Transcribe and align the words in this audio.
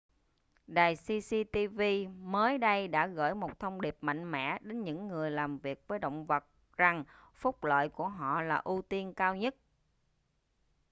đài 0.67 0.95
cctv 0.95 1.81
mới 2.23 2.57
đây 2.57 2.87
đã 2.87 3.07
gửi 3.07 3.33
một 3.35 3.59
thông 3.59 3.81
điệp 3.81 3.97
mạnh 4.01 4.31
mẽ 4.31 4.57
đến 4.61 4.83
những 4.83 5.07
người 5.07 5.31
làm 5.31 5.57
việc 5.57 5.87
với 5.87 5.99
động 5.99 6.25
vật 6.25 6.45
rằng 6.77 7.03
phúc 7.35 7.63
lợi 7.63 7.89
của 7.89 8.07
họ 8.07 8.41
là 8.41 8.55
ưu 8.55 8.81
tiên 8.89 9.13
cao 9.13 9.35
nhất 9.35 9.55